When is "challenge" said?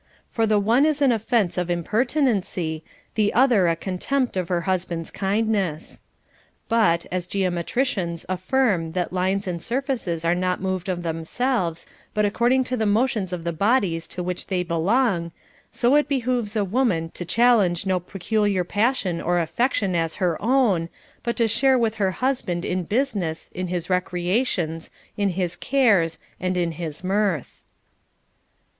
17.23-17.85